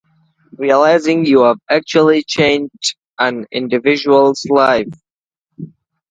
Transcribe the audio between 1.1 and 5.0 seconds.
you've actually changed an individual's life.